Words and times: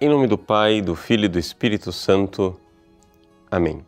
Em 0.00 0.08
nome 0.08 0.28
do 0.28 0.38
Pai, 0.38 0.80
do 0.80 0.94
Filho 0.94 1.24
e 1.24 1.28
do 1.28 1.40
Espírito 1.40 1.90
Santo. 1.90 2.56
Amém. 3.50 3.84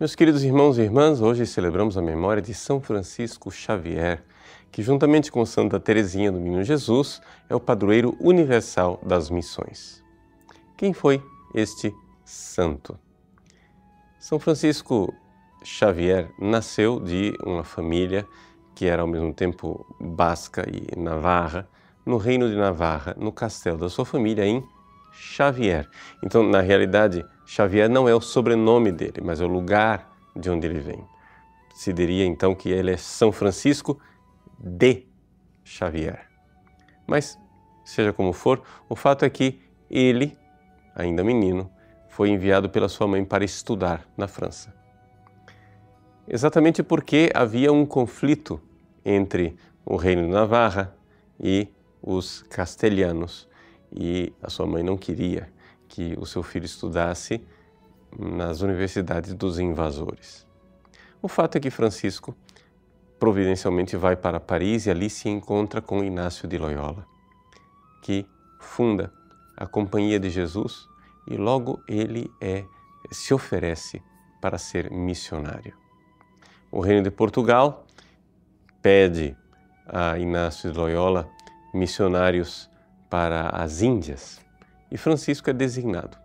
Meus 0.00 0.16
queridos 0.16 0.42
irmãos 0.42 0.78
e 0.78 0.82
irmãs, 0.82 1.20
hoje 1.20 1.46
celebramos 1.46 1.96
a 1.96 2.02
memória 2.02 2.42
de 2.42 2.52
São 2.52 2.80
Francisco 2.80 3.52
Xavier, 3.52 4.20
que, 4.72 4.82
juntamente 4.82 5.30
com 5.30 5.46
Santa 5.46 5.78
Teresinha 5.78 6.32
do 6.32 6.40
Menino 6.40 6.64
Jesus, 6.64 7.22
é 7.48 7.54
o 7.54 7.60
padroeiro 7.60 8.16
universal 8.18 8.98
das 9.06 9.30
missões. 9.30 10.02
Quem 10.76 10.92
foi 10.92 11.22
este 11.54 11.94
santo? 12.24 12.98
São 14.18 14.40
Francisco 14.40 15.14
Xavier 15.62 16.32
nasceu 16.36 16.98
de 16.98 17.32
uma 17.46 17.62
família 17.62 18.26
que 18.74 18.86
era 18.86 19.02
ao 19.02 19.08
mesmo 19.08 19.32
tempo 19.32 19.86
basca 20.00 20.66
e 20.68 20.98
navarra, 20.98 21.68
no 22.04 22.16
reino 22.16 22.48
de 22.48 22.56
Navarra, 22.56 23.14
no 23.16 23.30
castelo 23.30 23.78
da 23.78 23.88
sua 23.88 24.04
família 24.04 24.44
em 24.44 24.66
Xavier. 25.12 25.88
Então, 26.22 26.42
na 26.42 26.60
realidade, 26.60 27.24
Xavier 27.46 27.88
não 27.88 28.08
é 28.08 28.14
o 28.14 28.20
sobrenome 28.20 28.92
dele, 28.92 29.20
mas 29.22 29.40
é 29.40 29.44
o 29.44 29.48
lugar 29.48 30.10
de 30.36 30.50
onde 30.50 30.66
ele 30.66 30.80
vem. 30.80 31.04
Se 31.74 31.92
diria 31.92 32.24
então 32.24 32.54
que 32.54 32.68
ele 32.68 32.92
é 32.92 32.96
São 32.96 33.32
Francisco 33.32 34.00
de 34.58 35.06
Xavier. 35.64 36.26
Mas, 37.06 37.38
seja 37.84 38.12
como 38.12 38.32
for, 38.32 38.62
o 38.88 38.94
fato 38.94 39.24
é 39.24 39.30
que 39.30 39.60
ele, 39.90 40.36
ainda 40.94 41.24
menino, 41.24 41.70
foi 42.08 42.28
enviado 42.28 42.68
pela 42.68 42.88
sua 42.88 43.06
mãe 43.06 43.24
para 43.24 43.44
estudar 43.44 44.06
na 44.16 44.28
França. 44.28 44.74
Exatamente 46.28 46.82
porque 46.82 47.30
havia 47.34 47.72
um 47.72 47.84
conflito 47.84 48.60
entre 49.04 49.56
o 49.84 49.96
reino 49.96 50.22
de 50.22 50.28
Navarra 50.28 50.94
e 51.40 51.66
os 52.00 52.42
castelhanos 52.42 53.48
e 53.92 54.32
a 54.42 54.48
sua 54.48 54.66
mãe 54.66 54.82
não 54.82 54.96
queria 54.96 55.50
que 55.88 56.14
o 56.18 56.24
seu 56.24 56.42
filho 56.42 56.64
estudasse 56.64 57.44
nas 58.18 58.60
universidades 58.60 59.34
dos 59.34 59.58
invasores. 59.58 60.46
O 61.20 61.28
fato 61.28 61.56
é 61.56 61.60
que 61.60 61.70
Francisco 61.70 62.34
providencialmente 63.18 63.96
vai 63.96 64.16
para 64.16 64.40
Paris 64.40 64.86
e 64.86 64.90
ali 64.90 65.10
se 65.10 65.28
encontra 65.28 65.82
com 65.82 66.02
Inácio 66.02 66.48
de 66.48 66.56
Loyola, 66.56 67.06
que 68.02 68.26
funda 68.58 69.12
a 69.56 69.66
Companhia 69.66 70.18
de 70.18 70.30
Jesus 70.30 70.88
e 71.28 71.36
logo 71.36 71.82
ele 71.86 72.30
é 72.40 72.64
se 73.10 73.34
oferece 73.34 74.02
para 74.40 74.56
ser 74.56 74.90
missionário. 74.90 75.74
O 76.70 76.80
reino 76.80 77.02
de 77.02 77.10
Portugal 77.10 77.84
pede 78.80 79.36
a 79.86 80.18
Inácio 80.18 80.72
de 80.72 80.78
Loyola 80.78 81.28
missionários 81.74 82.69
para 83.10 83.48
as 83.48 83.82
Índias 83.82 84.40
e 84.90 84.96
Francisco 84.96 85.50
é 85.50 85.52
designado. 85.52 86.16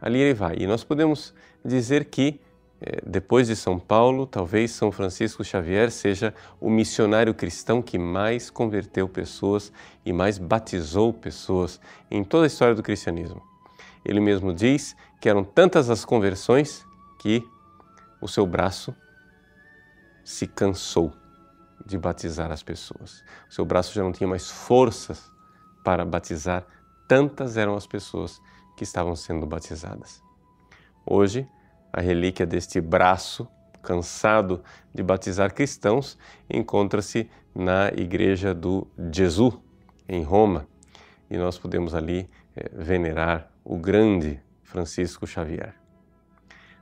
Ali 0.00 0.18
ele 0.18 0.34
vai. 0.34 0.56
E 0.58 0.66
nós 0.66 0.82
podemos 0.82 1.32
dizer 1.64 2.06
que, 2.06 2.40
eh, 2.80 3.00
depois 3.06 3.46
de 3.46 3.54
São 3.54 3.78
Paulo, 3.78 4.26
talvez 4.26 4.72
São 4.72 4.90
Francisco 4.90 5.44
Xavier 5.44 5.90
seja 5.90 6.34
o 6.60 6.68
missionário 6.68 7.32
cristão 7.32 7.80
que 7.80 7.98
mais 7.98 8.50
converteu 8.50 9.08
pessoas 9.08 9.72
e 10.04 10.12
mais 10.12 10.38
batizou 10.38 11.12
pessoas 11.12 11.80
em 12.10 12.24
toda 12.24 12.44
a 12.44 12.48
história 12.48 12.74
do 12.74 12.82
cristianismo. 12.82 13.42
Ele 14.04 14.20
mesmo 14.20 14.52
diz 14.52 14.96
que 15.20 15.28
eram 15.28 15.44
tantas 15.44 15.88
as 15.88 16.04
conversões 16.04 16.84
que 17.20 17.42
o 18.20 18.26
seu 18.26 18.44
braço 18.44 18.94
se 20.24 20.46
cansou 20.46 21.12
de 21.86 21.96
batizar 21.96 22.50
as 22.50 22.62
pessoas. 22.62 23.22
O 23.48 23.54
seu 23.54 23.64
braço 23.64 23.94
já 23.94 24.02
não 24.02 24.12
tinha 24.12 24.28
mais 24.28 24.50
forças 24.50 25.32
para 25.84 26.04
batizar, 26.04 26.66
tantas 27.08 27.56
eram 27.56 27.74
as 27.74 27.86
pessoas 27.86 28.40
que 28.76 28.84
estavam 28.84 29.14
sendo 29.14 29.46
batizadas. 29.46 30.22
Hoje, 31.04 31.48
a 31.92 32.00
relíquia 32.00 32.46
deste 32.46 32.80
braço 32.80 33.46
cansado 33.82 34.62
de 34.94 35.02
batizar 35.02 35.52
cristãos 35.52 36.16
encontra-se 36.48 37.28
na 37.54 37.88
igreja 37.88 38.54
do 38.54 38.86
Jesus, 39.12 39.54
em 40.08 40.22
Roma, 40.22 40.66
e 41.28 41.36
nós 41.36 41.58
podemos 41.58 41.94
ali 41.94 42.30
eh, 42.56 42.70
venerar 42.72 43.50
o 43.64 43.76
grande 43.76 44.40
Francisco 44.62 45.26
Xavier. 45.26 45.74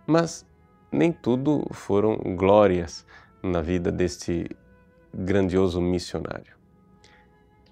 Mas 0.06 0.46
nem 0.92 1.12
tudo 1.12 1.66
foram 1.72 2.16
glórias 2.36 3.06
na 3.42 3.60
vida 3.60 3.90
deste 3.90 4.48
grandioso 5.12 5.80
missionário. 5.80 6.54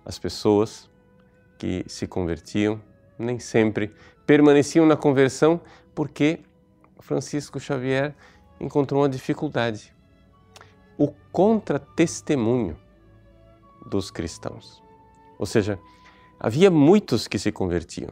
As 0.04 0.18
pessoas 0.18 0.88
que 1.58 1.84
se 1.88 2.06
convertiam 2.06 2.80
nem 3.18 3.38
sempre 3.38 3.92
permaneciam 4.24 4.86
na 4.86 4.96
conversão 4.96 5.60
porque 5.94 6.40
Francisco 7.00 7.58
Xavier 7.58 8.14
encontrou 8.60 9.02
uma 9.02 9.08
dificuldade: 9.08 9.92
o 10.96 11.08
contra-testemunho 11.32 12.76
dos 13.86 14.10
cristãos. 14.10 14.82
Ou 15.38 15.46
seja, 15.46 15.78
havia 16.38 16.70
muitos 16.70 17.26
que 17.26 17.38
se 17.38 17.50
convertiam 17.50 18.10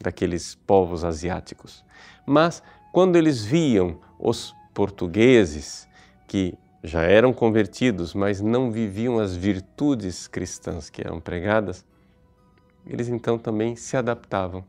daqueles 0.00 0.54
povos 0.54 1.04
asiáticos, 1.04 1.84
mas 2.26 2.62
quando 2.92 3.16
eles 3.16 3.44
viam 3.44 4.00
os 4.18 4.54
portugueses 4.72 5.86
que 6.26 6.56
já 6.82 7.02
eram 7.02 7.32
convertidos, 7.32 8.14
mas 8.14 8.40
não 8.40 8.70
viviam 8.70 9.18
as 9.18 9.36
virtudes 9.36 10.26
cristãs 10.26 10.88
que 10.88 11.02
eram 11.02 11.20
pregadas, 11.20 11.84
eles 12.90 13.08
então 13.08 13.38
também 13.38 13.76
se 13.76 13.96
adaptavam 13.96 14.64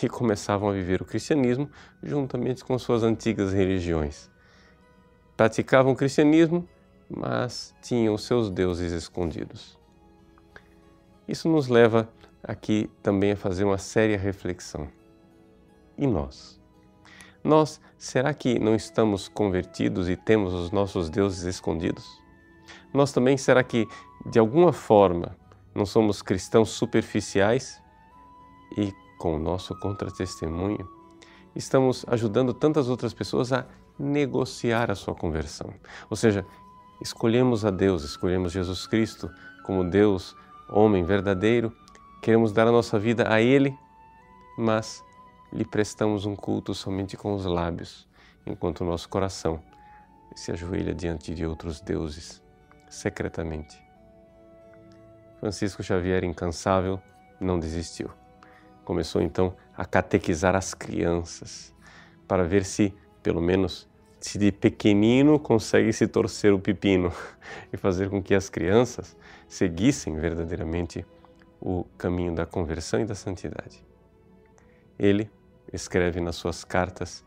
e 0.00 0.08
começavam 0.08 0.68
a 0.68 0.72
viver 0.72 1.02
o 1.02 1.04
cristianismo 1.04 1.68
juntamente 2.00 2.64
com 2.64 2.78
suas 2.78 3.02
antigas 3.02 3.52
religiões. 3.52 4.30
Praticavam 5.36 5.92
o 5.92 5.96
cristianismo, 5.96 6.66
mas 7.10 7.74
tinham 7.82 8.16
seus 8.16 8.50
deuses 8.50 8.92
escondidos. 8.92 9.76
Isso 11.26 11.48
nos 11.48 11.66
leva 11.66 12.08
aqui 12.40 12.88
também 13.02 13.32
a 13.32 13.36
fazer 13.36 13.64
uma 13.64 13.78
séria 13.78 14.16
reflexão. 14.16 14.86
E 15.98 16.06
nós? 16.06 16.60
Nós, 17.42 17.80
será 17.98 18.32
que 18.32 18.60
não 18.60 18.76
estamos 18.76 19.26
convertidos 19.26 20.08
e 20.08 20.16
temos 20.16 20.54
os 20.54 20.70
nossos 20.70 21.10
deuses 21.10 21.42
escondidos? 21.42 22.22
Nós 22.92 23.10
também, 23.10 23.36
será 23.36 23.64
que 23.64 23.88
de 24.24 24.38
alguma 24.38 24.72
forma 24.72 25.36
não 25.74 25.84
somos 25.84 26.22
cristãos 26.22 26.70
superficiais 26.70 27.82
e 28.76 28.92
com 29.18 29.36
o 29.36 29.38
nosso 29.38 29.78
contratestemunho 29.78 30.88
estamos 31.54 32.04
ajudando 32.08 32.52
tantas 32.52 32.88
outras 32.88 33.14
pessoas 33.14 33.52
a 33.52 33.66
negociar 33.98 34.90
a 34.90 34.94
sua 34.94 35.14
conversão? 35.14 35.72
Ou 36.10 36.16
seja, 36.16 36.46
escolhemos 37.00 37.64
a 37.64 37.70
Deus, 37.70 38.04
escolhemos 38.04 38.52
Jesus 38.52 38.86
Cristo 38.86 39.30
como 39.64 39.88
Deus, 39.88 40.36
homem 40.68 41.04
verdadeiro, 41.04 41.72
queremos 42.22 42.52
dar 42.52 42.66
a 42.66 42.72
nossa 42.72 42.98
vida 42.98 43.32
a 43.32 43.40
Ele, 43.40 43.76
mas 44.58 45.02
lhe 45.52 45.64
prestamos 45.64 46.26
um 46.26 46.34
culto 46.34 46.74
somente 46.74 47.16
com 47.16 47.34
os 47.34 47.44
lábios, 47.44 48.08
enquanto 48.46 48.80
o 48.80 48.84
nosso 48.84 49.08
coração 49.08 49.62
se 50.34 50.50
ajoelha 50.50 50.94
diante 50.94 51.32
de 51.34 51.46
outros 51.46 51.80
deuses, 51.80 52.42
secretamente. 52.88 53.83
Francisco 55.44 55.82
Xavier, 55.82 56.24
incansável, 56.24 56.98
não 57.38 57.58
desistiu. 57.58 58.08
Começou 58.82 59.20
então 59.20 59.54
a 59.76 59.84
catequizar 59.84 60.56
as 60.56 60.72
crianças, 60.72 61.74
para 62.26 62.44
ver 62.44 62.64
se, 62.64 62.94
pelo 63.22 63.42
menos, 63.42 63.86
se 64.18 64.38
de 64.38 64.50
pequenino 64.50 65.38
consegue 65.38 65.92
se 65.92 66.06
torcer 66.06 66.54
o 66.54 66.58
pepino 66.58 67.12
e 67.70 67.76
fazer 67.76 68.08
com 68.08 68.22
que 68.22 68.34
as 68.34 68.48
crianças 68.48 69.14
seguissem 69.46 70.16
verdadeiramente 70.16 71.04
o 71.60 71.84
caminho 71.98 72.34
da 72.34 72.46
conversão 72.46 72.98
e 73.00 73.04
da 73.04 73.14
santidade. 73.14 73.84
Ele 74.98 75.30
escreve 75.70 76.22
nas 76.22 76.36
suas 76.36 76.64
cartas, 76.64 77.22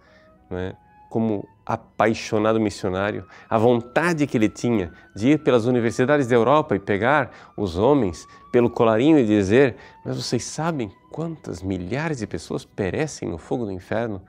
é, 0.50 0.76
como 1.10 1.48
apaixonado 1.66 2.60
missionário, 2.60 3.26
a 3.50 3.58
vontade 3.58 4.26
que 4.26 4.38
ele 4.38 4.48
tinha 4.48 4.94
de 5.16 5.30
ir 5.30 5.40
pelas 5.40 5.66
universidades 5.66 6.28
da 6.28 6.36
Europa 6.36 6.76
e 6.76 6.80
pegar 6.80 7.52
os 7.58 7.78
homens 7.78 8.28
pelo 8.52 8.70
colarinho 8.70 9.20
e 9.20 9.26
dizer: 9.26 9.76
Mas 10.06 10.16
vocês 10.16 10.44
sabem 10.44 10.92
quantas 11.12 11.62
milhares 11.62 12.20
de 12.20 12.28
pessoas 12.28 12.64
perecem 12.64 13.30
no 13.30 13.38
fogo 13.38 13.66
do 13.66 13.72
inferno 13.72 14.22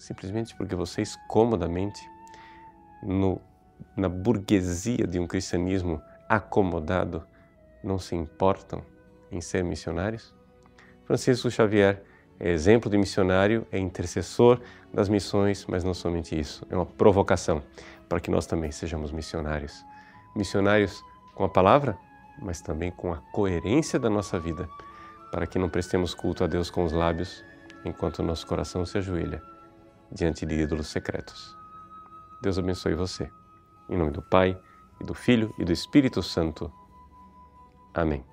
simplesmente 0.00 0.56
porque 0.56 0.74
vocês 0.74 1.16
comodamente, 1.28 2.00
no, 3.02 3.40
na 3.94 4.08
burguesia 4.08 5.06
de 5.06 5.18
um 5.18 5.26
cristianismo 5.26 6.02
acomodado, 6.28 7.22
não 7.84 7.98
se 7.98 8.16
importam 8.16 8.82
em 9.30 9.40
ser 9.40 9.62
missionários? 9.62 10.34
Francisco 11.04 11.50
Xavier 11.50 12.02
é 12.40 12.50
exemplo 12.50 12.90
de 12.90 12.96
missionário, 12.98 13.66
é 13.70 13.78
intercessor 13.78 14.60
das 14.92 15.08
missões, 15.08 15.66
mas 15.68 15.84
não 15.84 15.94
somente 15.94 16.38
isso, 16.38 16.66
é 16.70 16.74
uma 16.74 16.86
provocação 16.86 17.62
para 18.08 18.18
que 18.18 18.30
nós 18.30 18.46
também 18.46 18.72
sejamos 18.72 19.12
missionários. 19.12 19.84
Missionários 20.34 21.00
com 21.34 21.44
a 21.44 21.48
palavra, 21.48 21.96
mas 22.40 22.60
também 22.60 22.90
com 22.90 23.12
a 23.12 23.18
coerência 23.32 23.98
da 23.98 24.10
nossa 24.10 24.40
vida, 24.40 24.68
para 25.30 25.46
que 25.46 25.58
não 25.58 25.68
prestemos 25.68 26.14
culto 26.14 26.42
a 26.42 26.46
Deus 26.46 26.70
com 26.70 26.84
os 26.84 26.92
lábios, 26.92 27.44
enquanto 27.84 28.22
nosso 28.22 28.46
coração 28.46 28.84
se 28.84 28.98
ajoelha 28.98 29.40
diante 30.10 30.44
de 30.44 30.54
ídolos 30.54 30.88
secretos. 30.88 31.56
Deus 32.42 32.58
abençoe 32.58 32.94
você. 32.94 33.30
Em 33.88 33.96
nome 33.96 34.10
do 34.10 34.22
Pai, 34.22 34.58
e 35.00 35.04
do 35.04 35.14
Filho 35.14 35.52
e 35.58 35.64
do 35.64 35.72
Espírito 35.72 36.22
Santo. 36.22 36.70
Amém. 37.94 38.29